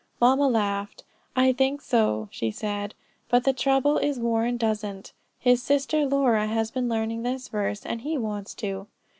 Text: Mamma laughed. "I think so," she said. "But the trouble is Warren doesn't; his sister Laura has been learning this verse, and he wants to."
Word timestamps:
Mamma 0.19 0.47
laughed. 0.47 1.03
"I 1.35 1.53
think 1.53 1.79
so," 1.79 2.27
she 2.31 2.49
said. 2.49 2.95
"But 3.29 3.43
the 3.43 3.53
trouble 3.53 3.99
is 3.99 4.17
Warren 4.17 4.57
doesn't; 4.57 5.11
his 5.37 5.61
sister 5.61 6.07
Laura 6.07 6.47
has 6.47 6.71
been 6.71 6.89
learning 6.89 7.21
this 7.21 7.49
verse, 7.49 7.85
and 7.85 8.01
he 8.01 8.17
wants 8.17 8.55
to." 8.55 8.87